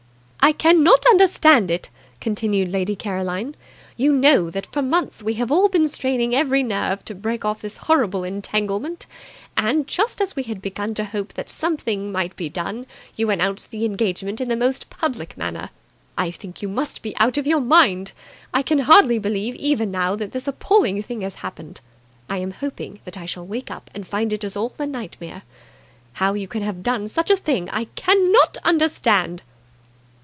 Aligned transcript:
"I 0.43 0.53
cannot 0.53 1.05
understand 1.05 1.69
it," 1.71 1.89
continued 2.19 2.71
Lady 2.73 2.95
Caroline. 2.95 3.55
"You 3.95 4.11
know 4.11 4.49
that 4.49 4.65
for 4.73 4.81
months 4.81 5.21
we 5.21 5.35
have 5.35 5.51
all 5.51 5.69
been 5.69 5.87
straining 5.87 6.33
every 6.35 6.61
nerve 6.63 7.05
to 7.05 7.15
break 7.15 7.45
off 7.45 7.61
this 7.61 7.77
horrible 7.77 8.23
entanglement, 8.23 9.05
and, 9.55 9.87
just 9.87 10.19
as 10.19 10.35
we 10.35 10.43
had 10.43 10.59
begun 10.59 10.95
to 10.95 11.05
hope 11.05 11.33
that 11.35 11.47
something 11.47 12.11
might 12.11 12.35
be 12.35 12.49
done, 12.49 12.87
you 13.15 13.29
announce 13.29 13.65
the 13.65 13.85
engagement 13.85 14.41
in 14.41 14.49
the 14.49 14.57
most 14.57 14.89
public 14.89 15.37
manner. 15.37 15.69
I 16.17 16.31
think 16.31 16.61
you 16.61 16.67
must 16.67 17.03
be 17.03 17.15
out 17.17 17.37
of 17.37 17.47
your 17.47 17.61
mind. 17.61 18.11
I 18.51 18.63
can 18.63 18.79
hardly 18.79 19.19
believe 19.19 19.55
even 19.55 19.91
now 19.91 20.15
that 20.15 20.31
this 20.33 20.47
appalling 20.47 21.01
thing 21.03 21.21
has 21.21 21.35
happened. 21.35 21.79
I 22.27 22.39
am 22.39 22.51
hoping 22.51 22.99
that 23.05 23.17
I 23.17 23.27
shall 23.27 23.45
wake 23.45 23.69
up 23.71 23.91
and 23.93 24.07
find 24.07 24.33
it 24.33 24.43
is 24.43 24.57
all 24.57 24.73
a 24.79 24.87
nightmare. 24.87 25.43
How 26.13 26.33
you 26.33 26.47
can 26.47 26.63
have 26.63 26.83
done 26.83 27.07
such 27.07 27.29
a 27.29 27.37
thing, 27.37 27.69
I 27.69 27.85
cannot 27.95 28.57
understand." 28.65 29.43